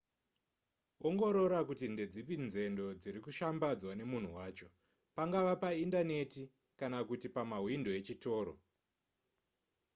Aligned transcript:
ongorora 1.07 1.59
kuti 1.69 1.85
ndedzipi 1.93 2.35
nzendo 2.45 2.85
dziri 3.01 3.19
kushambadzwa 3.25 3.91
nemunhu 3.99 4.31
wacho 4.39 4.67
pangava 5.15 5.53
paindaneti 5.61 6.43
kana 6.79 6.97
kuti 7.09 7.27
pamahwindo 7.35 7.89
echitoro 7.99 8.53